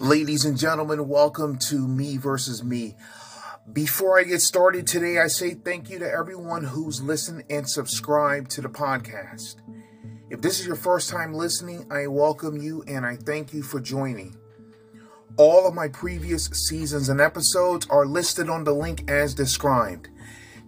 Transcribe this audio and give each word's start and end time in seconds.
Ladies 0.00 0.46
and 0.46 0.56
gentlemen, 0.56 1.08
welcome 1.08 1.58
to 1.58 1.86
Me 1.86 2.16
versus 2.16 2.64
Me. 2.64 2.96
Before 3.70 4.18
I 4.18 4.24
get 4.24 4.40
started 4.40 4.86
today, 4.86 5.18
I 5.18 5.26
say 5.26 5.52
thank 5.52 5.90
you 5.90 5.98
to 5.98 6.10
everyone 6.10 6.64
who's 6.64 7.02
listened 7.02 7.44
and 7.50 7.68
subscribed 7.68 8.50
to 8.52 8.62
the 8.62 8.70
podcast. 8.70 9.56
If 10.30 10.40
this 10.40 10.58
is 10.58 10.66
your 10.66 10.76
first 10.76 11.10
time 11.10 11.34
listening, 11.34 11.86
I 11.92 12.06
welcome 12.06 12.56
you 12.56 12.82
and 12.88 13.04
I 13.04 13.16
thank 13.16 13.52
you 13.52 13.62
for 13.62 13.78
joining. 13.78 14.38
All 15.36 15.68
of 15.68 15.74
my 15.74 15.88
previous 15.88 16.46
seasons 16.46 17.10
and 17.10 17.20
episodes 17.20 17.86
are 17.90 18.06
listed 18.06 18.48
on 18.48 18.64
the 18.64 18.72
link 18.72 19.10
as 19.10 19.34
described. 19.34 20.08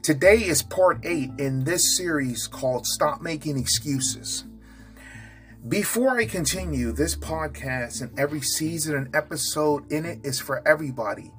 Today 0.03 0.45
is 0.45 0.63
part 0.63 1.01
8 1.07 1.31
in 1.39 1.65
this 1.65 1.97
series 1.97 2.47
called 2.47 2.87
Stop 2.87 3.23
Making 3.23 3.59
Excuses. 3.59 4.45
Before 5.69 6.19
I 6.19 6.25
continue, 6.25 6.91
this 6.91 7.15
podcast 7.15 8.03
and 8.03 8.19
every 8.19 8.41
season 8.41 8.97
and 8.97 9.15
episode 9.15 9.93
in 9.93 10.05
it 10.05 10.19
is 10.25 10.41
for 10.41 10.61
everybody. 10.67 11.31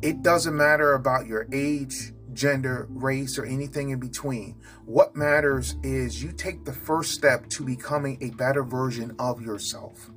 It 0.00 0.22
doesn't 0.22 0.56
matter 0.56 0.94
about 0.94 1.26
your 1.26 1.46
age, 1.52 2.14
gender, 2.32 2.86
race, 2.88 3.36
or 3.36 3.44
anything 3.44 3.90
in 3.90 4.00
between. 4.00 4.58
What 4.86 5.16
matters 5.16 5.76
is 5.82 6.22
you 6.22 6.32
take 6.32 6.64
the 6.64 6.72
first 6.72 7.12
step 7.12 7.46
to 7.50 7.62
becoming 7.62 8.16
a 8.22 8.30
better 8.30 8.62
version 8.62 9.14
of 9.18 9.42
yourself. 9.42 10.10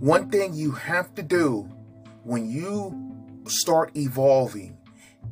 One 0.00 0.28
thing 0.28 0.54
you 0.54 0.72
have 0.72 1.14
to 1.14 1.22
do 1.22 1.68
when 2.24 2.50
you 2.50 3.14
start 3.46 3.96
evolving 3.96 4.76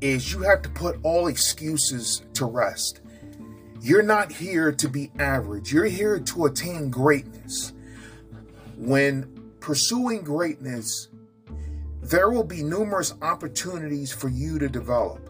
is 0.00 0.32
you 0.32 0.42
have 0.42 0.62
to 0.62 0.68
put 0.68 1.00
all 1.02 1.26
excuses 1.26 2.22
to 2.34 2.44
rest. 2.44 3.00
You're 3.80 4.02
not 4.02 4.32
here 4.32 4.72
to 4.72 4.88
be 4.88 5.12
average. 5.18 5.72
You're 5.72 5.84
here 5.84 6.18
to 6.18 6.46
attain 6.46 6.90
greatness. 6.90 7.72
When 8.76 9.52
pursuing 9.60 10.22
greatness, 10.22 11.08
there 12.02 12.30
will 12.30 12.44
be 12.44 12.62
numerous 12.62 13.14
opportunities 13.22 14.12
for 14.12 14.28
you 14.28 14.58
to 14.58 14.68
develop. 14.68 15.28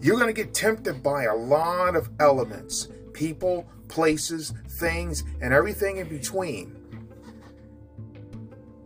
You're 0.00 0.16
going 0.16 0.32
to 0.32 0.42
get 0.44 0.54
tempted 0.54 1.02
by 1.02 1.24
a 1.24 1.34
lot 1.34 1.96
of 1.96 2.08
elements 2.20 2.88
people, 3.12 3.68
places, 3.88 4.52
things, 4.78 5.24
and 5.40 5.52
everything 5.52 5.96
in 5.96 6.08
between. 6.08 6.76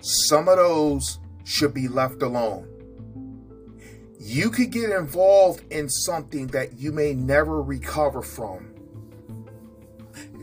Some 0.01 0.49
of 0.49 0.57
those 0.57 1.19
should 1.45 1.75
be 1.75 1.87
left 1.87 2.23
alone 2.23 2.72
you 4.23 4.51
could 4.51 4.71
get 4.71 4.91
involved 4.91 5.65
in 5.73 5.89
something 5.89 6.47
that 6.49 6.79
you 6.79 6.93
may 6.93 7.13
never 7.13 7.61
recover 7.61 8.23
from. 8.23 8.73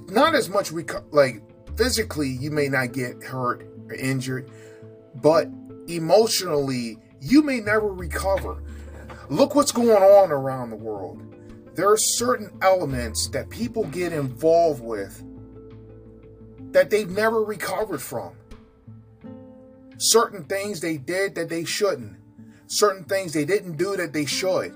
Not 0.10 0.36
as 0.36 0.50
much 0.50 0.70
reco- 0.72 1.06
like 1.12 1.42
physically, 1.78 2.28
you 2.28 2.52
may 2.52 2.68
not 2.68 2.92
get 2.92 3.24
hurt 3.24 3.64
or 3.88 3.94
injured, 3.94 4.52
but 5.16 5.48
emotionally, 5.88 6.98
you 7.22 7.42
may 7.42 7.62
never 7.62 7.88
recover. 7.94 8.62
Look 9.30 9.56
what's 9.56 9.72
going 9.72 10.04
on 10.04 10.30
around 10.30 10.72
the 10.72 10.76
world. 10.76 11.24
There 11.76 11.90
are 11.90 11.98
certain 11.98 12.52
elements 12.62 13.30
that 13.30 13.50
people 13.50 13.86
get 13.86 14.12
involved 14.12 14.84
with 14.84 15.24
that 16.74 16.90
they've 16.90 17.10
never 17.10 17.42
recovered 17.42 18.02
from. 18.02 18.34
Certain 19.98 20.44
things 20.44 20.82
they 20.82 20.98
did 20.98 21.36
that 21.36 21.48
they 21.48 21.64
shouldn't 21.64 22.19
certain 22.70 23.04
things 23.04 23.34
they 23.34 23.46
didn't 23.46 23.78
do 23.78 23.98
that 23.98 24.14
they 24.14 24.26
should. 24.26 24.74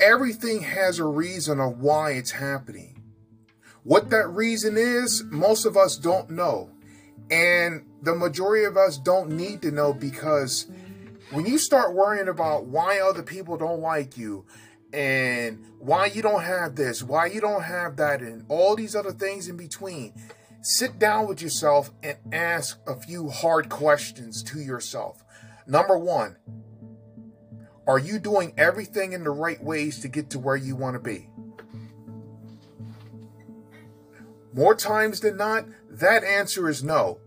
Everything 0.00 0.60
has 0.60 0.98
a 0.98 1.04
reason 1.04 1.60
of 1.60 1.80
why 1.80 2.10
it's 2.10 2.32
happening. 2.32 3.00
What 3.84 4.10
that 4.10 4.28
reason 4.28 4.76
is, 4.76 5.22
most 5.30 5.64
of 5.64 5.76
us 5.76 5.96
don't 5.96 6.28
know. 6.30 6.70
And 7.30 7.86
the 8.02 8.14
majority 8.14 8.64
of 8.64 8.76
us 8.76 8.98
don't 8.98 9.30
need 9.30 9.62
to 9.62 9.70
know 9.70 9.94
because 9.94 10.66
when 11.30 11.46
you 11.46 11.58
start 11.58 11.94
worrying 11.94 12.28
about 12.28 12.66
why 12.66 12.98
other 12.98 13.22
people 13.22 13.56
don't 13.56 13.80
like 13.80 14.16
you 14.16 14.44
and 14.92 15.64
why 15.78 16.06
you 16.06 16.22
don't 16.22 16.42
have 16.42 16.74
this, 16.74 17.02
why 17.02 17.26
you 17.26 17.40
don't 17.40 17.62
have 17.62 17.96
that, 17.96 18.20
and 18.20 18.44
all 18.48 18.74
these 18.74 18.96
other 18.96 19.12
things 19.12 19.48
in 19.48 19.56
between, 19.56 20.12
sit 20.60 20.98
down 20.98 21.28
with 21.28 21.40
yourself 21.40 21.92
and 22.02 22.16
ask 22.32 22.80
a 22.88 22.96
few 22.96 23.28
hard 23.28 23.68
questions 23.68 24.42
to 24.42 24.60
yourself. 24.60 25.22
Number 25.66 25.98
one, 25.98 26.36
are 27.86 27.98
you 27.98 28.18
doing 28.18 28.52
everything 28.56 29.12
in 29.12 29.24
the 29.24 29.30
right 29.30 29.62
ways 29.62 30.00
to 30.00 30.08
get 30.08 30.30
to 30.30 30.38
where 30.38 30.56
you 30.56 30.76
want 30.76 30.94
to 30.94 31.00
be? 31.00 31.28
More 34.52 34.74
times 34.74 35.20
than 35.20 35.36
not, 35.36 35.66
that 35.90 36.24
answer 36.24 36.68
is 36.68 36.82
no. 36.82 37.18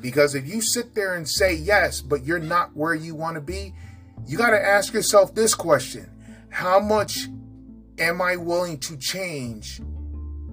Because 0.00 0.34
if 0.34 0.46
you 0.46 0.60
sit 0.60 0.94
there 0.94 1.14
and 1.14 1.28
say 1.28 1.54
yes, 1.54 2.00
but 2.00 2.24
you're 2.24 2.38
not 2.38 2.76
where 2.76 2.94
you 2.94 3.14
want 3.14 3.36
to 3.36 3.40
be, 3.40 3.74
you 4.26 4.38
got 4.38 4.50
to 4.50 4.64
ask 4.64 4.92
yourself 4.92 5.34
this 5.34 5.54
question 5.54 6.10
How 6.48 6.80
much 6.80 7.28
am 7.98 8.20
I 8.20 8.36
willing 8.36 8.78
to 8.80 8.96
change 8.96 9.80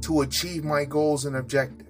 to 0.01 0.21
achieve 0.21 0.63
my 0.63 0.85
goals 0.85 1.25
and 1.25 1.35
objectives? 1.35 1.88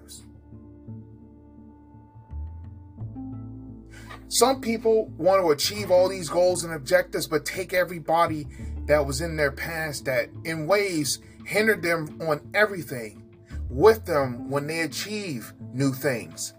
Some 4.30 4.60
people 4.60 5.06
want 5.18 5.42
to 5.42 5.50
achieve 5.50 5.90
all 5.90 6.08
these 6.08 6.28
goals 6.28 6.62
and 6.62 6.72
objectives, 6.72 7.26
but 7.26 7.44
take 7.44 7.72
everybody 7.72 8.46
that 8.86 9.04
was 9.04 9.20
in 9.20 9.36
their 9.36 9.50
past 9.50 10.04
that, 10.04 10.28
in 10.44 10.68
ways, 10.68 11.18
hindered 11.44 11.82
them 11.82 12.16
on 12.22 12.40
everything 12.54 13.24
with 13.68 14.04
them 14.04 14.48
when 14.48 14.68
they 14.68 14.82
achieve 14.82 15.52
new 15.72 15.92
things. 15.92 16.54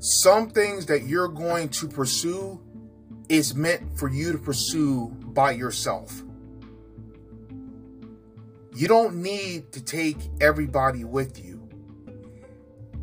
Some 0.00 0.50
things 0.50 0.86
that 0.86 1.04
you're 1.04 1.28
going 1.28 1.68
to 1.68 1.86
pursue 1.86 2.60
is 3.28 3.54
meant 3.54 3.96
for 3.96 4.08
you 4.08 4.32
to 4.32 4.38
pursue 4.38 5.10
by 5.26 5.52
yourself. 5.52 6.24
You 8.74 8.88
don't 8.88 9.22
need 9.22 9.70
to 9.72 9.80
take 9.80 10.18
everybody 10.40 11.04
with 11.04 11.44
you 11.44 11.67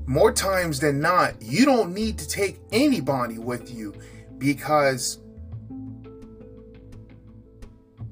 more 0.08 0.32
times 0.32 0.80
than 0.80 1.00
not, 1.00 1.42
you 1.42 1.66
don't 1.66 1.94
need 1.94 2.18
to 2.20 2.28
take 2.28 2.60
anybody 2.72 3.38
with 3.38 3.74
you 3.74 3.94
because 4.38 5.20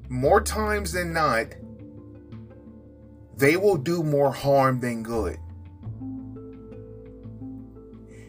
more 0.08 0.40
times 0.40 0.92
than 0.92 1.12
not, 1.12 1.46
they 3.36 3.56
will 3.56 3.76
do 3.76 4.02
more 4.02 4.32
harm 4.32 4.80
than 4.80 5.02
good. 5.02 5.38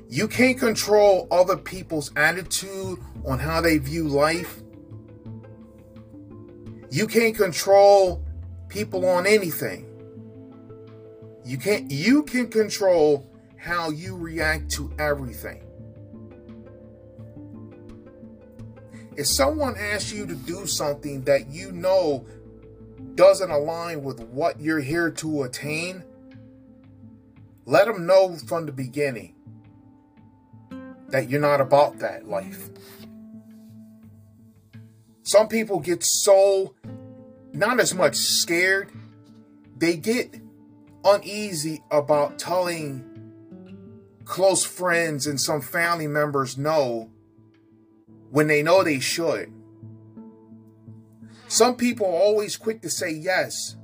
You 0.09 0.27
can't 0.27 0.57
control 0.57 1.27
other 1.31 1.57
people's 1.57 2.11
attitude 2.15 2.99
on 3.25 3.39
how 3.39 3.61
they 3.61 3.77
view 3.77 4.07
life. 4.07 4.61
You 6.89 7.07
can't 7.07 7.35
control 7.35 8.23
people 8.69 9.05
on 9.05 9.27
anything. 9.27 9.85
You 11.43 11.57
can't 11.57 11.91
you 11.91 12.23
can 12.23 12.47
control 12.47 13.29
how 13.57 13.89
you 13.89 14.15
react 14.15 14.69
to 14.71 14.91
everything. 14.99 15.61
If 19.17 19.27
someone 19.27 19.75
asks 19.77 20.11
you 20.11 20.25
to 20.25 20.35
do 20.35 20.67
something 20.67 21.23
that 21.23 21.49
you 21.49 21.71
know 21.71 22.25
doesn't 23.15 23.49
align 23.49 24.03
with 24.03 24.19
what 24.19 24.59
you're 24.59 24.81
here 24.81 25.09
to 25.09 25.43
attain, 25.43 26.03
let 27.65 27.85
them 27.85 28.05
know 28.05 28.35
from 28.35 28.65
the 28.65 28.71
beginning 28.71 29.35
that 31.09 31.29
you're 31.29 31.39
not 31.39 31.61
about 31.61 31.99
that 31.99 32.27
life. 32.27 32.69
Some 35.23 35.47
people 35.47 35.79
get 35.79 36.03
so 36.03 36.75
not 37.53 37.79
as 37.79 37.93
much 37.93 38.15
scared, 38.15 38.91
they 39.77 39.95
get 39.95 40.41
uneasy 41.03 41.81
about 41.89 42.37
telling 42.37 43.14
close 44.25 44.65
friends 44.65 45.27
and 45.27 45.39
some 45.39 45.61
family 45.61 46.07
members 46.07 46.57
know 46.57 47.11
when 48.31 48.47
they 48.47 48.61
know 48.61 48.83
they 48.83 48.99
should. 48.99 49.53
Some 51.47 51.75
people 51.75 52.07
are 52.07 52.21
always 52.21 52.57
quick 52.57 52.81
to 52.81 52.89
say 52.89 53.11
yes, 53.11 53.77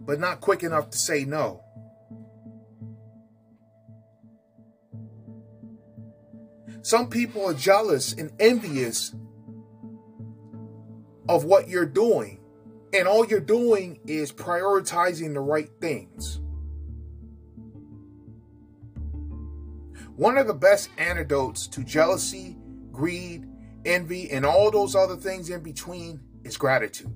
but 0.00 0.20
not 0.20 0.40
quick 0.40 0.62
enough 0.62 0.90
to 0.90 0.98
say 0.98 1.24
no. 1.24 1.62
Some 6.82 7.10
people 7.10 7.44
are 7.46 7.54
jealous 7.54 8.12
and 8.12 8.30
envious 8.38 9.14
of 11.28 11.44
what 11.44 11.68
you're 11.68 11.84
doing, 11.86 12.40
and 12.92 13.08
all 13.08 13.26
you're 13.26 13.40
doing 13.40 14.00
is 14.06 14.32
prioritizing 14.32 15.34
the 15.34 15.40
right 15.40 15.68
things. 15.80 16.40
One 20.18 20.36
of 20.36 20.48
the 20.48 20.52
best 20.52 20.90
antidotes 20.98 21.68
to 21.68 21.84
jealousy, 21.84 22.56
greed, 22.90 23.46
envy, 23.84 24.28
and 24.32 24.44
all 24.44 24.68
those 24.68 24.96
other 24.96 25.14
things 25.14 25.48
in 25.48 25.62
between 25.62 26.20
is 26.42 26.56
gratitude. 26.56 27.14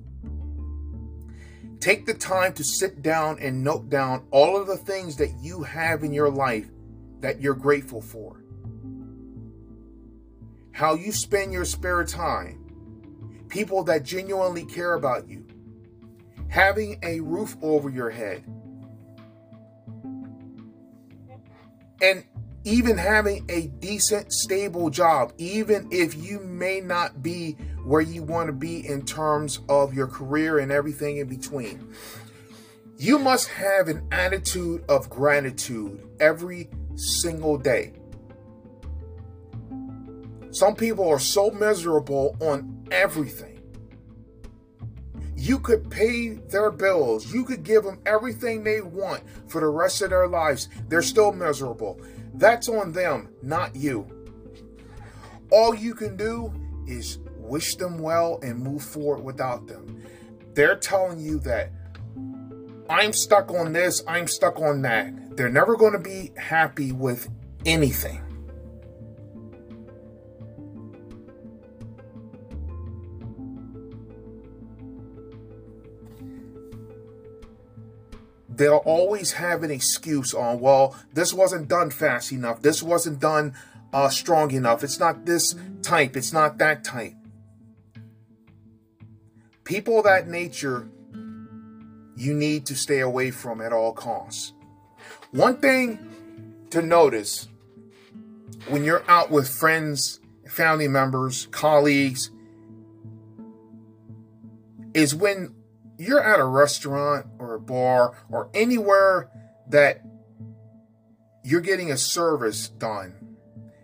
Take 1.81 2.05
the 2.05 2.13
time 2.13 2.53
to 2.53 2.63
sit 2.63 3.01
down 3.01 3.39
and 3.39 3.61
note 3.61 3.89
down 3.89 4.25
all 4.31 4.55
of 4.55 4.67
the 4.67 4.77
things 4.77 5.17
that 5.17 5.33
you 5.41 5.63
have 5.63 6.05
in 6.05 6.13
your 6.13 6.29
life 6.29 6.69
that 7.19 7.41
you're 7.41 7.55
grateful 7.55 8.01
for. 8.01 8.41
How 10.71 10.93
you 10.93 11.11
spend 11.11 11.51
your 11.51 11.65
spare 11.65 12.05
time. 12.05 13.45
People 13.49 13.83
that 13.83 14.03
genuinely 14.03 14.63
care 14.63 14.93
about 14.93 15.27
you. 15.27 15.45
Having 16.47 16.99
a 17.03 17.19
roof 17.19 17.57
over 17.61 17.89
your 17.89 18.11
head. 18.11 18.45
And 22.01 22.23
even 22.63 22.97
having 22.97 23.45
a 23.49 23.67
decent, 23.67 24.31
stable 24.31 24.89
job, 24.89 25.33
even 25.37 25.87
if 25.91 26.15
you 26.15 26.39
may 26.39 26.79
not 26.79 27.21
be 27.21 27.57
where 27.83 28.01
you 28.01 28.23
want 28.23 28.47
to 28.47 28.53
be 28.53 28.87
in 28.87 29.05
terms 29.05 29.59
of 29.67 29.93
your 29.93 30.07
career 30.07 30.59
and 30.59 30.71
everything 30.71 31.17
in 31.17 31.27
between. 31.27 31.93
You 32.97 33.19
must 33.19 33.49
have 33.49 33.89
an 33.89 34.07
attitude 34.11 34.85
of 34.87 35.09
gratitude 35.09 36.07
every 36.19 36.69
single 36.95 37.57
day. 37.57 37.93
Some 40.51 40.75
people 40.75 41.09
are 41.09 41.19
so 41.19 41.49
miserable 41.49 42.37
on 42.39 42.87
everything. 42.91 43.59
You 45.35 45.59
could 45.59 45.89
pay 45.89 46.29
their 46.29 46.71
bills. 46.71 47.33
You 47.33 47.43
could 47.43 47.63
give 47.63 47.83
them 47.83 47.99
everything 48.05 48.63
they 48.63 48.79
want 48.79 49.23
for 49.49 49.59
the 49.59 49.67
rest 49.67 50.01
of 50.01 50.11
their 50.11 50.27
lives. 50.27 50.69
They're 50.87 51.01
still 51.01 51.33
miserable. 51.33 51.99
That's 52.33 52.67
on 52.67 52.91
them, 52.91 53.29
not 53.41 53.75
you. 53.75 54.07
All 55.51 55.75
you 55.75 55.93
can 55.93 56.15
do 56.17 56.51
is 56.87 57.19
wish 57.37 57.75
them 57.75 57.99
well 57.99 58.39
and 58.41 58.59
move 58.59 58.83
forward 58.83 59.23
without 59.23 59.67
them. 59.67 60.03
They're 60.53 60.75
telling 60.75 61.19
you 61.19 61.39
that 61.39 61.71
I'm 62.89 63.13
stuck 63.13 63.51
on 63.51 63.73
this, 63.73 64.03
I'm 64.07 64.27
stuck 64.27 64.59
on 64.59 64.81
that. 64.83 65.37
They're 65.37 65.49
never 65.49 65.75
going 65.75 65.93
to 65.93 65.99
be 65.99 66.31
happy 66.37 66.91
with 66.91 67.29
anything. 67.65 68.22
They'll 78.55 78.83
always 78.85 79.33
have 79.33 79.63
an 79.63 79.71
excuse 79.71 80.33
on, 80.33 80.59
well, 80.59 80.95
this 81.13 81.33
wasn't 81.33 81.67
done 81.67 81.89
fast 81.89 82.31
enough. 82.31 82.61
This 82.61 82.83
wasn't 82.83 83.19
done 83.19 83.53
uh, 83.91 84.09
strong 84.09 84.51
enough. 84.51 84.83
It's 84.83 84.99
not 84.99 85.25
this 85.25 85.55
type. 85.81 86.15
It's 86.15 86.33
not 86.33 86.57
that 86.59 86.83
type 86.83 87.15
people 89.63 89.99
of 89.99 90.03
that 90.05 90.27
nature 90.27 90.87
you 92.15 92.33
need 92.33 92.65
to 92.65 92.75
stay 92.75 92.99
away 92.99 93.31
from 93.31 93.61
at 93.61 93.73
all 93.73 93.93
costs. 93.93 94.53
One 95.31 95.57
thing 95.57 96.55
to 96.69 96.81
notice 96.81 97.47
when 98.67 98.83
you're 98.83 99.03
out 99.09 99.31
with 99.31 99.49
friends, 99.49 100.19
family 100.47 100.87
members, 100.87 101.47
colleagues, 101.51 102.29
is 104.93 105.15
when 105.15 105.55
you're 106.03 106.23
at 106.23 106.39
a 106.39 106.45
restaurant 106.45 107.27
or 107.39 107.55
a 107.55 107.59
bar 107.59 108.15
or 108.29 108.49
anywhere 108.53 109.29
that 109.69 110.01
you're 111.43 111.61
getting 111.61 111.91
a 111.91 111.97
service 111.97 112.69
done, 112.69 113.37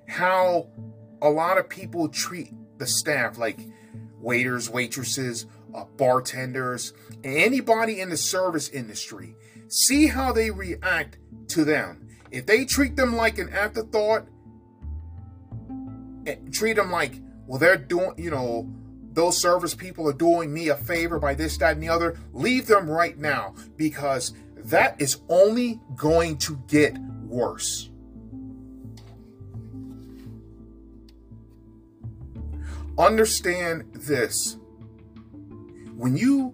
how 0.07 0.69
a 1.21 1.29
lot 1.29 1.57
of 1.57 1.69
people 1.69 2.07
treat 2.09 2.53
the 2.77 2.87
staff, 2.87 3.37
like 3.37 3.59
waiters, 4.19 4.69
waitresses, 4.69 5.45
uh, 5.73 5.85
bartenders, 5.97 6.93
anybody 7.23 7.99
in 7.99 8.09
the 8.09 8.17
service 8.17 8.69
industry. 8.69 9.35
See 9.67 10.07
how 10.07 10.31
they 10.31 10.51
react 10.51 11.17
to 11.49 11.63
them. 11.63 12.07
If 12.31 12.45
they 12.45 12.65
treat 12.65 12.95
them 12.95 13.15
like 13.15 13.37
an 13.37 13.49
afterthought, 13.49 14.27
eh, 16.25 16.35
treat 16.51 16.75
them 16.75 16.91
like, 16.91 17.21
well, 17.45 17.59
they're 17.59 17.77
doing, 17.77 18.13
you 18.17 18.31
know, 18.31 18.71
those 19.13 19.41
service 19.41 19.73
people 19.73 20.07
are 20.07 20.13
doing 20.13 20.53
me 20.53 20.69
a 20.69 20.75
favor 20.75 21.19
by 21.19 21.33
this, 21.33 21.57
that, 21.57 21.73
and 21.73 21.83
the 21.83 21.89
other, 21.89 22.17
leave 22.33 22.67
them 22.67 22.89
right 22.89 23.17
now 23.17 23.55
because 23.75 24.33
that 24.57 24.99
is 25.01 25.21
only 25.29 25.79
going 25.95 26.37
to 26.37 26.61
get 26.67 26.97
worse. 27.25 27.89
Understand 32.97 33.85
this 33.93 34.57
when 35.95 36.17
you 36.17 36.53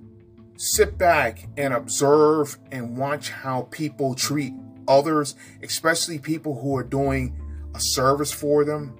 sit 0.57 0.97
back 0.97 1.49
and 1.57 1.73
observe 1.73 2.57
and 2.71 2.97
watch 2.97 3.29
how 3.29 3.63
people 3.71 4.15
treat 4.15 4.53
others, 4.87 5.35
especially 5.61 6.19
people 6.19 6.59
who 6.61 6.75
are 6.77 6.83
doing 6.83 7.35
a 7.73 7.79
service 7.79 8.31
for 8.31 8.63
them, 8.63 8.95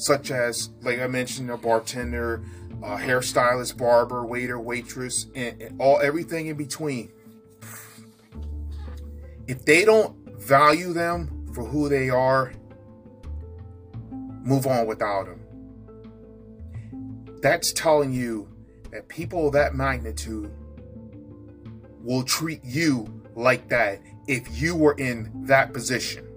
such 0.00 0.30
as, 0.30 0.70
like 0.80 0.98
I 0.98 1.06
mentioned, 1.06 1.50
a 1.50 1.58
bartender, 1.58 2.42
a 2.82 2.96
hairstylist, 2.96 3.76
barber, 3.76 4.24
waiter, 4.24 4.58
waitress, 4.58 5.26
and, 5.34 5.60
and 5.60 5.80
all 5.80 6.00
everything 6.00 6.46
in 6.46 6.56
between. 6.56 7.12
If 9.46 9.64
they 9.66 9.84
don't 9.84 10.16
value 10.40 10.94
them 10.94 11.46
for 11.52 11.64
who 11.64 11.90
they 11.90 12.08
are, 12.08 12.52
move 14.10 14.66
on 14.66 14.86
without 14.86 15.26
them. 15.26 15.40
That's 17.42 17.72
telling 17.72 18.14
you 18.14 18.48
that 18.92 19.08
people 19.08 19.48
of 19.48 19.52
that 19.52 19.74
magnitude 19.74 20.50
will 22.02 22.22
treat 22.22 22.64
you 22.64 23.22
like 23.34 23.68
that 23.68 24.00
if 24.26 24.60
you 24.60 24.74
were 24.74 24.94
in 24.94 25.30
that 25.44 25.74
position. 25.74 26.29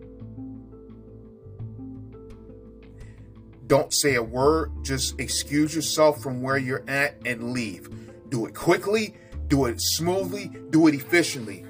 Don't 3.74 3.92
say 3.92 4.14
a 4.14 4.22
word, 4.22 4.72
just 4.84 5.20
excuse 5.20 5.74
yourself 5.74 6.22
from 6.22 6.44
where 6.44 6.60
you're 6.60 6.88
at 6.88 7.16
and 7.26 7.54
leave. 7.54 7.90
Do 8.30 8.46
it 8.46 8.54
quickly, 8.54 9.16
do 9.48 9.66
it 9.66 9.82
smoothly, 9.82 10.52
do 10.70 10.86
it 10.86 10.94
efficiently. 10.94 11.66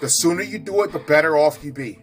The 0.00 0.08
sooner 0.08 0.42
you 0.42 0.60
do 0.60 0.84
it, 0.84 0.92
the 0.92 1.00
better 1.00 1.36
off 1.36 1.64
you 1.64 1.72
be. 1.72 1.98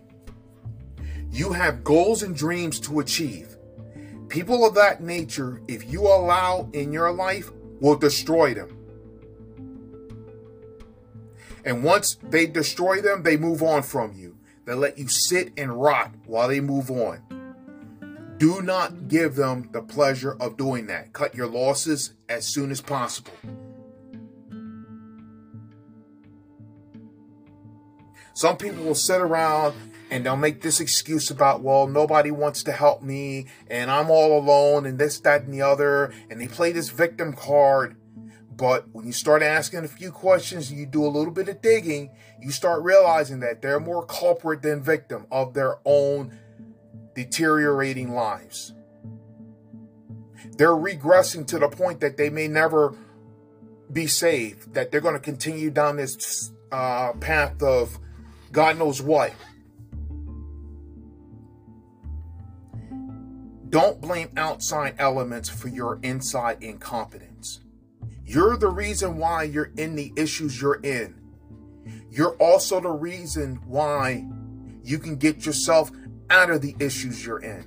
You 1.31 1.53
have 1.53 1.85
goals 1.85 2.21
and 2.21 2.35
dreams 2.35 2.81
to 2.81 2.99
achieve. 2.99 3.55
People 4.27 4.67
of 4.67 4.75
that 4.75 5.01
nature, 5.01 5.61
if 5.69 5.89
you 5.89 6.01
allow 6.01 6.69
in 6.73 6.91
your 6.91 7.13
life, 7.13 7.49
will 7.79 7.95
destroy 7.95 8.53
them. 8.55 8.77
And 11.63 11.81
once 11.81 12.17
they 12.23 12.45
destroy 12.45 12.99
them, 12.99 13.23
they 13.23 13.37
move 13.37 13.63
on 13.63 13.83
from 13.83 14.11
you. 14.17 14.37
They 14.65 14.73
let 14.73 14.97
you 14.97 15.07
sit 15.07 15.53
and 15.55 15.81
rot 15.81 16.13
while 16.25 16.49
they 16.49 16.59
move 16.59 16.91
on. 16.91 17.36
Do 18.37 18.61
not 18.61 19.07
give 19.07 19.35
them 19.35 19.69
the 19.71 19.81
pleasure 19.81 20.37
of 20.39 20.57
doing 20.57 20.87
that. 20.87 21.11
Cut 21.11 21.33
your 21.33 21.47
losses 21.47 22.13
as 22.29 22.45
soon 22.45 22.69
as 22.69 22.81
possible. 22.81 23.33
Some 28.35 28.57
people 28.57 28.83
will 28.83 28.93
sit 28.93 29.19
around 29.19 29.75
and 30.11 30.23
they'll 30.23 30.37
make 30.37 30.61
this 30.61 30.79
excuse 30.79 31.31
about, 31.31 31.61
well, 31.61 31.87
nobody 31.87 32.29
wants 32.29 32.61
to 32.63 32.71
help 32.71 33.01
me 33.01 33.47
and 33.71 33.89
I'm 33.89 34.11
all 34.11 34.37
alone 34.37 34.85
and 34.85 34.99
this, 34.99 35.19
that, 35.21 35.41
and 35.41 35.53
the 35.53 35.63
other. 35.63 36.13
And 36.29 36.39
they 36.39 36.47
play 36.47 36.71
this 36.71 36.89
victim 36.89 37.33
card. 37.33 37.95
But 38.55 38.85
when 38.91 39.07
you 39.07 39.13
start 39.13 39.41
asking 39.41 39.83
a 39.83 39.87
few 39.87 40.11
questions 40.11 40.69
and 40.69 40.79
you 40.79 40.85
do 40.85 41.03
a 41.03 41.09
little 41.09 41.33
bit 41.33 41.49
of 41.49 41.61
digging, 41.63 42.11
you 42.39 42.51
start 42.51 42.83
realizing 42.83 43.39
that 43.39 43.63
they're 43.63 43.79
more 43.79 44.05
culprit 44.05 44.61
than 44.61 44.83
victim 44.83 45.25
of 45.31 45.55
their 45.55 45.77
own 45.83 46.37
deteriorating 47.17 48.13
lives. 48.13 48.73
They're 50.55 50.69
regressing 50.69 51.47
to 51.47 51.57
the 51.57 51.67
point 51.67 51.99
that 52.01 52.15
they 52.15 52.29
may 52.29 52.47
never 52.47 52.95
be 53.91 54.05
saved, 54.05 54.75
that 54.75 54.91
they're 54.91 55.01
going 55.01 55.15
to 55.15 55.19
continue 55.19 55.71
down 55.71 55.97
this 55.97 56.51
uh, 56.71 57.13
path 57.13 57.63
of 57.63 57.97
God 58.51 58.77
knows 58.77 59.01
what. 59.01 59.33
Don't 63.69 63.99
blame 63.99 64.29
outside 64.37 64.93
elements 64.99 65.49
for 65.49 65.69
your 65.69 65.99
inside 66.03 66.61
incompetence. 66.61 67.61
You're 68.25 68.57
the 68.57 68.69
reason 68.69 69.17
why 69.17 69.43
you're 69.43 69.71
in 69.75 69.95
the 69.95 70.13
issues 70.15 70.61
you're 70.61 70.81
in. 70.81 71.19
You're 72.11 72.35
also 72.35 72.79
the 72.79 72.91
reason 72.91 73.59
why 73.65 74.25
you 74.83 74.99
can 74.99 75.15
get 75.17 75.45
yourself 75.45 75.91
out 76.29 76.49
of 76.49 76.61
the 76.61 76.75
issues 76.79 77.25
you're 77.25 77.39
in. 77.39 77.65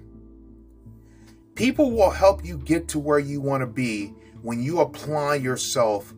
People 1.54 1.90
will 1.90 2.10
help 2.10 2.44
you 2.44 2.56
get 2.56 2.88
to 2.88 2.98
where 2.98 3.18
you 3.18 3.40
want 3.40 3.60
to 3.60 3.66
be 3.66 4.14
when 4.42 4.62
you 4.62 4.80
apply 4.80 5.34
yourself 5.34 6.14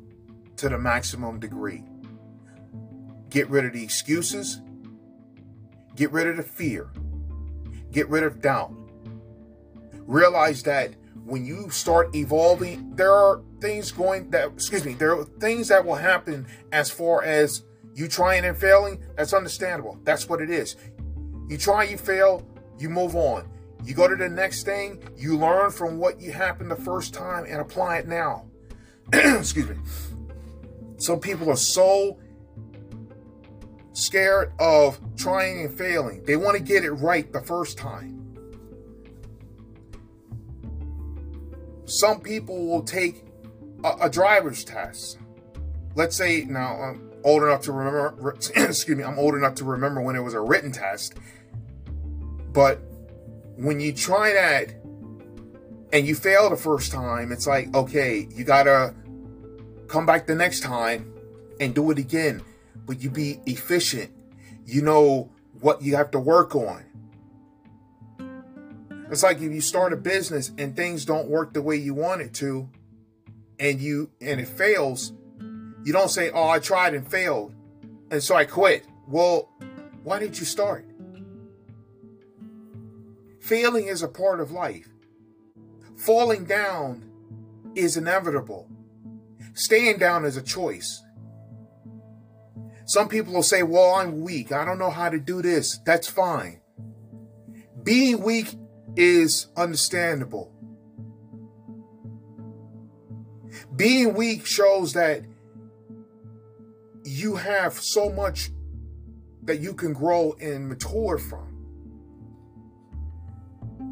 to 0.57 0.69
the 0.69 0.79
maximum 0.79 1.41
degree. 1.41 1.85
Get 3.31 3.49
rid 3.49 3.65
of 3.65 3.73
the 3.73 3.83
excuses, 3.83 4.61
get 5.97 6.13
rid 6.13 6.29
of 6.29 6.37
the 6.37 6.43
fear, 6.43 6.91
get 7.91 8.09
rid 8.09 8.23
of 8.23 8.41
doubt, 8.41 8.73
Realize 10.07 10.63
that 10.65 10.95
when 11.25 11.47
you 11.47 11.71
start 11.71 12.15
evolving, 12.15 12.95
there 12.97 13.13
are 13.13 13.41
things 13.61 13.93
going 13.93 14.31
that 14.31 14.49
excuse 14.49 14.85
me, 14.85 14.95
there 14.95 15.17
are 15.17 15.25
things 15.25 15.69
that 15.69 15.85
will 15.85 15.95
happen 15.95 16.47
as 16.73 16.91
far 16.91 17.23
as 17.23 17.65
you 17.95 18.09
trying 18.09 18.45
and 18.45 18.57
failing. 18.57 19.03
That's 19.17 19.33
understandable. 19.33 19.99
That's 20.03 20.29
what 20.29 20.41
it 20.41 20.51
is. 20.51 20.77
You 21.49 21.59
try, 21.59 21.85
you 21.85 21.97
fail, 21.97 22.47
you 22.79 22.89
move 22.89 23.15
on. 23.17 23.49
You 23.85 23.95
go 23.95 24.07
to 24.07 24.17
the 24.17 24.29
next 24.29 24.65
thing, 24.65 25.03
you 25.17 25.37
learn 25.37 25.71
from 25.71 25.99
what 25.99 26.21
you 26.21 26.31
happened 26.33 26.71
the 26.71 26.77
first 26.77 27.13
time 27.13 27.45
and 27.49 27.61
apply 27.61 27.99
it 27.99 28.09
now. 28.09 28.47
excuse 29.13 29.69
me. 29.69 29.77
Some 30.99 31.19
people 31.19 31.51
are 31.51 31.57
so 31.57 32.19
scared 33.93 34.53
of 34.59 35.01
trying 35.17 35.67
and 35.67 35.77
failing. 35.77 36.23
They 36.25 36.37
want 36.37 36.57
to 36.57 36.63
get 36.63 36.85
it 36.85 36.93
right 36.93 37.31
the 37.33 37.41
first 37.41 37.77
time. 37.77 38.19
Some 41.87 42.21
people 42.21 42.67
will 42.67 42.85
take 42.85 43.25
a, 43.85 43.93
a 44.03 44.11
driver's 44.11 44.65
test. 44.65 45.19
Let's 45.95 46.17
say 46.17 46.45
now 46.45 46.77
I'm 46.81 47.12
old 47.25 47.43
enough 47.43 47.63
to 47.63 47.73
remember. 47.73 48.33
excuse 48.57 48.97
me, 48.97 49.05
I'm 49.05 49.19
old 49.19 49.35
enough 49.35 49.55
to 49.57 49.65
remember 49.65 50.01
when 50.01 50.17
it 50.17 50.21
was 50.21 50.35
a 50.35 50.41
written 50.41 50.73
test. 50.73 51.15
But 52.53 52.81
when 53.57 53.81
you 53.81 53.93
try 53.93 54.33
that 54.33 54.75
and 55.93 56.07
you 56.07 56.15
fail 56.15 56.51
the 56.51 56.57
first 56.57 56.93
time, 56.93 57.33
it's 57.33 57.47
like 57.47 57.75
okay, 57.75 58.29
you 58.31 58.45
gotta 58.45 58.95
come 59.89 60.07
back 60.07 60.27
the 60.27 60.35
next 60.35 60.61
time 60.61 61.13
and 61.61 61.75
do 61.75 61.91
it 61.91 61.99
again. 61.99 62.43
But 62.87 63.03
you 63.03 63.11
be 63.11 63.41
efficient. 63.47 64.11
You 64.65 64.83
know 64.83 65.31
what 65.61 65.83
you 65.83 65.97
have 65.97 66.11
to 66.13 66.19
work 66.19 66.55
on. 66.55 66.85
It's 69.11 69.23
like 69.23 69.37
if 69.37 69.53
you 69.53 69.61
start 69.61 69.93
a 69.93 69.97
business 69.97 70.51
and 70.57 70.75
things 70.75 71.05
don't 71.05 71.29
work 71.29 71.53
the 71.53 71.61
way 71.61 71.77
you 71.77 71.93
want 71.93 72.23
it 72.23 72.33
to, 72.35 72.69
and 73.59 73.81
you 73.81 74.11
and 74.21 74.41
it 74.41 74.49
fails, 74.49 75.13
you 75.85 75.93
don't 75.93 76.11
say, 76.11 76.31
"Oh, 76.31 76.49
I 76.49 76.59
tried 76.59 76.95
and 76.95 77.09
failed, 77.09 77.55
and 78.11 78.23
so 78.23 78.35
I 78.35 78.45
quit." 78.45 78.87
Well, 79.07 79.51
why 80.05 80.19
didn't 80.19 80.39
you 80.41 80.47
start? 80.47 80.87
Failing 83.41 83.89
is 83.89 84.03
a 84.03 84.09
part 84.09 84.41
of 84.41 84.53
life. 84.53 84.89
Falling 85.97 86.45
down 86.45 87.11
is 87.75 87.97
inevitable. 87.97 88.69
Staying 89.55 89.99
down 89.99 90.25
is 90.25 90.37
a 90.37 90.43
choice. 90.43 91.03
Some 92.87 93.09
people 93.09 93.33
will 93.33 93.43
say, 93.43 93.63
Well, 93.63 93.95
I'm 93.95 94.23
weak. 94.23 94.53
I 94.53 94.65
don't 94.65 94.79
know 94.79 94.91
how 94.91 95.09
to 95.09 95.19
do 95.19 95.43
this. 95.43 95.79
That's 95.85 96.09
fine. 96.09 96.61
Being 97.83 98.23
weak 98.23 98.55
is 98.97 99.49
understandable. 99.57 100.53
Being 103.75 104.15
weak 104.15 104.47
shows 104.47 104.93
that 104.93 105.23
you 107.05 107.37
have 107.37 107.75
so 107.75 108.11
much 108.11 108.51
that 109.43 109.61
you 109.61 109.75
can 109.75 109.93
grow 109.93 110.35
and 110.41 110.69
mature 110.69 111.19
from. 111.19 111.49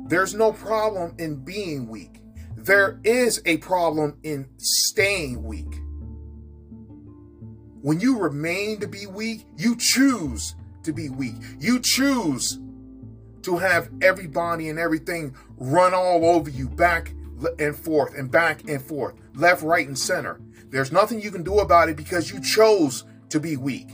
There's 0.06 0.34
no 0.34 0.52
problem 0.52 1.14
in 1.18 1.44
being 1.44 1.88
weak. 1.88 2.20
There 2.56 3.00
is 3.04 3.40
a 3.46 3.58
problem 3.58 4.18
in 4.22 4.48
staying 4.58 5.42
weak. 5.42 5.80
When 7.82 8.00
you 8.00 8.18
remain 8.18 8.80
to 8.80 8.88
be 8.88 9.06
weak, 9.06 9.46
you 9.56 9.76
choose 9.78 10.54
to 10.82 10.92
be 10.92 11.08
weak. 11.08 11.36
You 11.58 11.80
choose 11.80 12.58
to 13.42 13.56
have 13.56 13.88
everybody 14.02 14.68
and 14.68 14.78
everything 14.78 15.34
run 15.56 15.94
all 15.94 16.24
over 16.24 16.50
you 16.50 16.68
back 16.68 17.14
and 17.58 17.74
forth 17.74 18.14
and 18.14 18.30
back 18.30 18.68
and 18.68 18.82
forth, 18.82 19.14
left, 19.34 19.62
right, 19.62 19.86
and 19.86 19.98
center. 19.98 20.40
There's 20.70 20.92
nothing 20.92 21.20
you 21.20 21.30
can 21.30 21.42
do 21.42 21.58
about 21.58 21.88
it 21.88 21.96
because 21.96 22.32
you 22.32 22.40
chose 22.40 23.04
to 23.28 23.40
be 23.40 23.56
weak. 23.56 23.88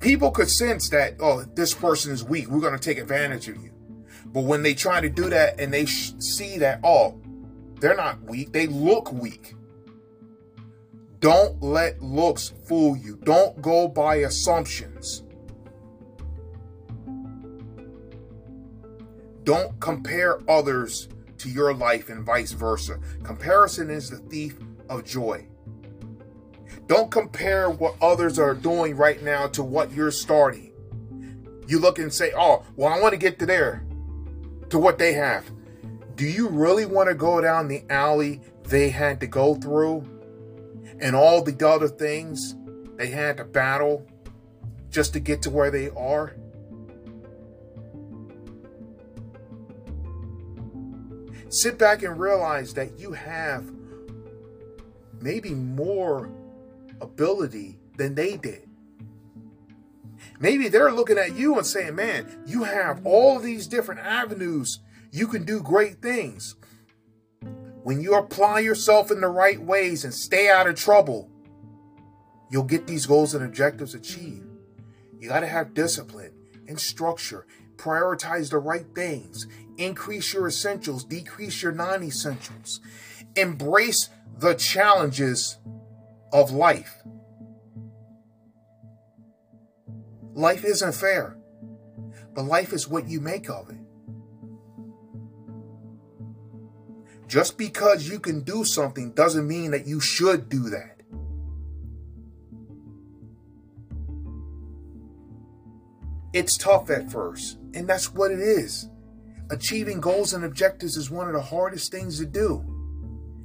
People 0.00 0.30
could 0.30 0.50
sense 0.50 0.88
that, 0.90 1.14
oh, 1.20 1.42
this 1.54 1.74
person 1.74 2.12
is 2.12 2.22
weak. 2.22 2.48
We're 2.48 2.60
going 2.60 2.78
to 2.78 2.78
take 2.78 2.98
advantage 2.98 3.48
of 3.48 3.56
you. 3.56 3.72
But 4.26 4.42
when 4.42 4.62
they 4.62 4.74
try 4.74 5.00
to 5.00 5.08
do 5.08 5.28
that 5.30 5.58
and 5.58 5.72
they 5.72 5.86
sh- 5.86 6.12
see 6.18 6.58
that, 6.58 6.80
oh, 6.84 7.20
they're 7.80 7.96
not 7.96 8.22
weak, 8.22 8.52
they 8.52 8.66
look 8.66 9.12
weak. 9.12 9.54
Don't 11.20 11.60
let 11.62 12.00
looks 12.00 12.52
fool 12.68 12.96
you. 12.96 13.16
Don't 13.24 13.60
go 13.60 13.88
by 13.88 14.16
assumptions. 14.16 15.24
Don't 19.42 19.80
compare 19.80 20.38
others 20.48 21.08
to 21.38 21.48
your 21.48 21.72
life 21.74 22.08
and 22.08 22.24
vice 22.24 22.52
versa. 22.52 22.98
Comparison 23.22 23.90
is 23.90 24.10
the 24.10 24.18
thief 24.18 24.56
of 24.88 25.04
joy. 25.04 25.46
Don't 26.86 27.10
compare 27.10 27.70
what 27.70 27.96
others 28.00 28.38
are 28.38 28.54
doing 28.54 28.96
right 28.96 29.22
now 29.22 29.46
to 29.48 29.62
what 29.62 29.92
you're 29.92 30.10
starting. 30.10 30.72
You 31.66 31.78
look 31.78 31.98
and 31.98 32.12
say, 32.12 32.32
oh, 32.36 32.64
well, 32.76 32.92
I 32.92 33.00
want 33.00 33.12
to 33.12 33.18
get 33.18 33.38
to 33.40 33.46
there, 33.46 33.84
to 34.70 34.78
what 34.78 34.98
they 34.98 35.12
have. 35.12 35.44
Do 36.14 36.26
you 36.26 36.48
really 36.48 36.86
want 36.86 37.08
to 37.08 37.14
go 37.14 37.40
down 37.40 37.68
the 37.68 37.84
alley 37.90 38.40
they 38.64 38.88
had 38.88 39.20
to 39.20 39.26
go 39.26 39.54
through 39.54 40.04
and 41.00 41.14
all 41.14 41.42
the 41.42 41.66
other 41.66 41.88
things 41.88 42.56
they 42.96 43.08
had 43.08 43.36
to 43.36 43.44
battle 43.44 44.06
just 44.90 45.12
to 45.12 45.20
get 45.20 45.42
to 45.42 45.50
where 45.50 45.70
they 45.70 45.90
are? 45.90 46.34
Sit 51.50 51.78
back 51.78 52.02
and 52.02 52.18
realize 52.18 52.74
that 52.74 52.98
you 52.98 53.12
have 53.12 53.70
maybe 55.20 55.54
more 55.54 56.30
ability 57.00 57.78
than 57.96 58.14
they 58.14 58.36
did. 58.36 58.68
Maybe 60.40 60.68
they're 60.68 60.92
looking 60.92 61.18
at 61.18 61.36
you 61.36 61.56
and 61.56 61.66
saying, 61.66 61.94
man, 61.94 62.42
you 62.46 62.64
have 62.64 63.04
all 63.04 63.38
these 63.38 63.66
different 63.66 64.00
avenues. 64.00 64.80
You 65.10 65.26
can 65.26 65.44
do 65.44 65.60
great 65.60 66.00
things. 66.00 66.54
When 67.82 68.00
you 68.00 68.14
apply 68.14 68.60
yourself 68.60 69.10
in 69.10 69.20
the 69.20 69.28
right 69.28 69.60
ways 69.60 70.04
and 70.04 70.12
stay 70.12 70.50
out 70.50 70.68
of 70.68 70.76
trouble, 70.76 71.30
you'll 72.50 72.64
get 72.64 72.86
these 72.86 73.06
goals 73.06 73.34
and 73.34 73.44
objectives 73.44 73.94
achieved. 73.94 74.46
You 75.18 75.28
got 75.28 75.40
to 75.40 75.46
have 75.46 75.74
discipline 75.74 76.32
and 76.68 76.78
structure, 76.78 77.46
prioritize 77.78 78.50
the 78.50 78.58
right 78.58 78.86
things, 78.94 79.46
increase 79.78 80.34
your 80.34 80.48
essentials, 80.48 81.04
decrease 81.04 81.62
your 81.62 81.72
non 81.72 82.02
essentials, 82.02 82.80
embrace 83.36 84.10
the 84.38 84.54
challenges 84.54 85.58
of 86.32 86.50
life. 86.50 87.02
Life 90.34 90.64
isn't 90.64 90.94
fair, 90.94 91.36
but 92.34 92.42
life 92.42 92.72
is 92.72 92.86
what 92.86 93.08
you 93.08 93.20
make 93.20 93.48
of 93.48 93.70
it. 93.70 93.76
Just 97.26 97.58
because 97.58 98.08
you 98.08 98.18
can 98.18 98.40
do 98.40 98.64
something 98.64 99.12
doesn't 99.12 99.46
mean 99.46 99.72
that 99.72 99.86
you 99.86 100.00
should 100.00 100.48
do 100.48 100.70
that. 100.70 100.98
It's 106.32 106.56
tough 106.56 106.88
at 106.90 107.10
first, 107.10 107.57
and 107.74 107.88
that's 107.88 108.12
what 108.12 108.30
it 108.30 108.40
is. 108.40 108.88
Achieving 109.50 110.00
goals 110.00 110.34
and 110.34 110.44
objectives 110.44 110.96
is 110.96 111.10
one 111.10 111.26
of 111.26 111.34
the 111.34 111.40
hardest 111.40 111.90
things 111.90 112.18
to 112.18 112.26
do 112.26 112.64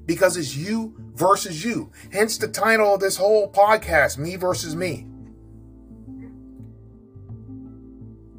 because 0.06 0.36
it's 0.38 0.56
you 0.56 0.96
versus 1.16 1.64
you. 1.64 1.92
Hence 2.12 2.38
the 2.38 2.48
title 2.48 2.96
of 2.96 3.00
this 3.00 3.18
whole 3.18 3.52
podcast, 3.52 4.18
Me 4.18 4.36
versus 4.36 4.76
Me. 4.76 5.08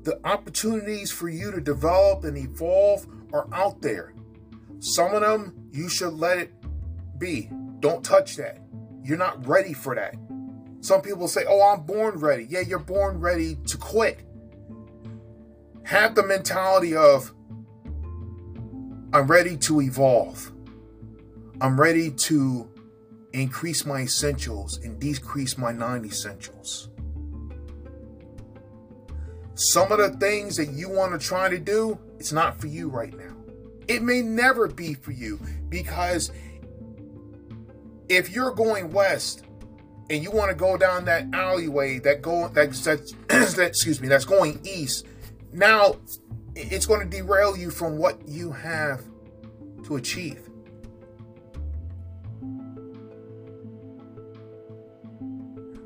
The 0.02 0.20
opportunities 0.26 1.10
for 1.10 1.30
you 1.30 1.50
to 1.50 1.60
develop 1.60 2.24
and 2.24 2.36
evolve 2.36 3.06
are 3.32 3.48
out 3.52 3.80
there. 3.80 4.12
Some 4.80 5.14
of 5.14 5.22
them 5.22 5.68
you 5.72 5.88
should 5.88 6.12
let 6.12 6.38
it 6.38 6.52
be. 7.18 7.50
Don't 7.80 8.04
touch 8.04 8.36
that. 8.36 8.58
You're 9.02 9.18
not 9.18 9.46
ready 9.46 9.72
for 9.72 9.94
that. 9.94 10.14
Some 10.80 11.00
people 11.00 11.28
say, 11.28 11.44
Oh, 11.48 11.72
I'm 11.72 11.86
born 11.86 12.18
ready. 12.18 12.46
Yeah, 12.48 12.60
you're 12.60 12.78
born 12.78 13.18
ready 13.18 13.56
to 13.66 13.78
quit. 13.78 14.20
Have 15.84 16.14
the 16.14 16.22
mentality 16.22 16.96
of, 16.96 17.32
I'm 19.12 19.26
ready 19.26 19.56
to 19.58 19.80
evolve. 19.80 20.50
I'm 21.60 21.78
ready 21.80 22.10
to 22.10 22.68
increase 23.32 23.84
my 23.84 24.00
essentials 24.00 24.78
and 24.78 24.98
decrease 24.98 25.58
my 25.58 25.72
non 25.72 26.04
essentials. 26.04 26.88
Some 29.54 29.92
of 29.92 29.98
the 29.98 30.10
things 30.18 30.56
that 30.56 30.70
you 30.72 30.88
want 30.88 31.12
to 31.12 31.24
try 31.24 31.48
to 31.48 31.58
do, 31.58 31.98
it's 32.18 32.32
not 32.32 32.60
for 32.60 32.66
you 32.66 32.88
right 32.88 33.16
now. 33.16 33.36
It 33.86 34.02
may 34.02 34.22
never 34.22 34.66
be 34.66 34.94
for 34.94 35.12
you 35.12 35.38
because 35.68 36.32
if 38.08 38.30
you're 38.30 38.52
going 38.52 38.90
west 38.90 39.44
and 40.10 40.22
you 40.22 40.30
want 40.30 40.50
to 40.50 40.56
go 40.56 40.76
down 40.76 41.04
that 41.04 41.26
alleyway 41.32 41.98
that 42.00 42.22
go 42.22 42.48
that, 42.48 42.72
that, 42.72 43.12
that 43.28 43.68
excuse 43.68 44.00
me 44.00 44.08
that's 44.08 44.24
going 44.24 44.60
east 44.64 45.06
now 45.54 45.96
it's 46.56 46.84
going 46.84 47.08
to 47.08 47.16
derail 47.16 47.56
you 47.56 47.70
from 47.70 47.96
what 47.96 48.28
you 48.28 48.50
have 48.52 49.04
to 49.84 49.96
achieve. 49.96 50.48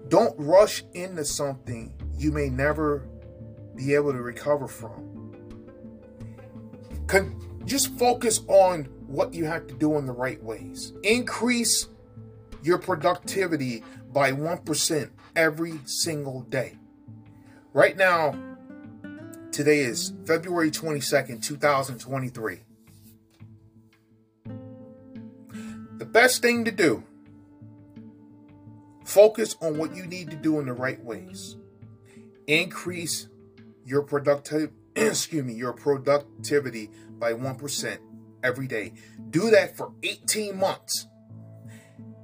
Don't 0.09 0.35
rush 0.39 0.85
into 0.95 1.25
something 1.25 1.93
you 2.17 2.33
may 2.33 2.49
never 2.49 3.07
be 3.77 3.95
able 3.95 4.13
to 4.13 4.23
recover 4.23 4.67
from. 4.67 5.35
Con- 7.07 7.63
just 7.67 7.97
focus 7.99 8.41
on 8.49 8.85
what 9.07 9.35
you 9.35 9.45
have 9.45 9.67
to 9.67 9.75
do 9.75 9.99
in 9.99 10.07
the 10.07 10.13
right 10.13 10.43
ways. 10.43 10.95
Increase 11.03 11.89
your 12.63 12.79
productivity 12.79 13.85
by 14.13 14.33
1% 14.33 15.11
every 15.37 15.79
single 15.85 16.41
day. 16.43 16.79
Right 17.75 17.97
now, 17.97 18.35
today 19.53 19.81
is 19.81 20.13
February 20.27 20.71
22nd, 20.71 21.43
2023. 21.43 22.61
The 25.97 26.05
best 26.05 26.43
thing 26.43 26.65
to 26.65 26.71
do 26.71 27.05
focus 29.05 29.57
on 29.63 29.79
what 29.79 29.97
you 29.97 30.07
need 30.07 30.31
to 30.31 30.37
do 30.37 30.61
in 30.61 30.67
the 30.67 30.73
right 30.73 31.03
ways. 31.03 31.57
Increase 32.47 33.29
your 33.85 34.03
productive 34.03 34.71
excuse 34.97 35.45
me, 35.45 35.55
your 35.55 35.73
productivity 35.73 36.91
by 37.19 37.33
1% 37.33 37.99
every 38.43 38.67
day. 38.67 38.93
Do 39.31 39.51
that 39.51 39.77
for 39.77 39.93
18 40.03 40.57
months. 40.57 41.07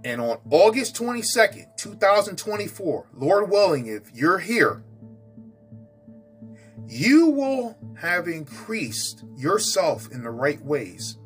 And 0.05 0.21
on 0.21 0.39
August 0.51 0.95
22nd, 0.97 1.77
2024, 1.79 3.07
Lord 3.15 3.51
willing, 3.51 3.87
if 3.87 4.15
you're 4.15 4.39
here, 4.39 4.85
you 6.89 7.31
will 7.31 7.77
have 8.01 8.29
increased 8.29 9.25
yourself 9.37 10.11
in 10.11 10.23
the 10.23 10.31
right 10.31 10.63
ways 10.63 11.19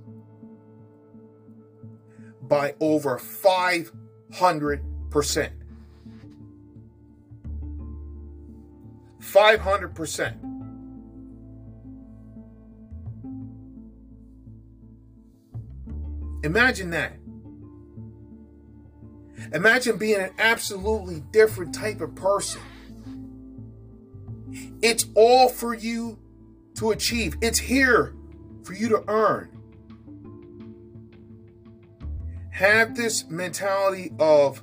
by 2.42 2.74
over 2.80 3.18
500%. 3.18 3.90
500%. 9.20 10.48
Imagine 16.44 16.90
that. 16.90 17.14
Imagine 19.52 19.96
being 19.96 20.20
an 20.20 20.30
absolutely 20.38 21.22
different 21.32 21.74
type 21.74 22.00
of 22.00 22.14
person. 22.14 22.62
It's 24.82 25.06
all 25.14 25.48
for 25.48 25.74
you 25.74 26.18
to 26.76 26.90
achieve, 26.90 27.36
it's 27.42 27.58
here 27.58 28.14
for 28.64 28.74
you 28.74 28.88
to 28.88 29.04
earn. 29.08 29.50
Have 32.50 32.96
this 32.96 33.28
mentality 33.28 34.12
of 34.18 34.62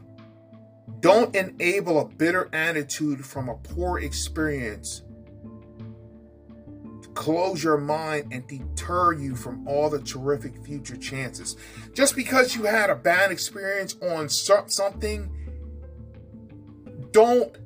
don't 0.99 1.35
enable 1.35 1.99
a 1.99 2.05
bitter 2.05 2.49
attitude 2.53 3.25
from 3.25 3.49
a 3.49 3.55
poor 3.55 3.99
experience 3.99 5.03
close 7.15 7.63
your 7.63 7.77
mind 7.77 8.31
and 8.31 8.45
deter 8.47 9.13
you 9.13 9.35
from 9.35 9.67
all 9.67 9.89
the 9.89 9.99
terrific 9.99 10.63
future 10.63 10.97
chances. 10.97 11.55
Just 11.93 12.15
because 12.15 12.55
you 12.55 12.63
had 12.63 12.89
a 12.89 12.95
bad 12.95 13.31
experience 13.31 13.95
on 14.01 14.29
something, 14.29 15.31
don't 17.11 17.57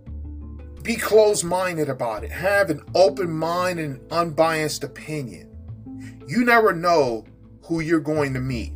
be 0.83 0.95
closed 0.95 1.43
minded 1.43 1.89
about 1.89 2.23
it. 2.23 2.31
Have 2.31 2.69
an 2.69 2.81
open 2.95 3.31
mind 3.31 3.79
and 3.79 3.99
unbiased 4.11 4.83
opinion. 4.83 5.45
You 6.27 6.45
never 6.45 6.73
know 6.73 7.25
who 7.63 7.81
you're 7.81 7.99
going 7.99 8.33
to 8.33 8.39
meet. 8.39 8.73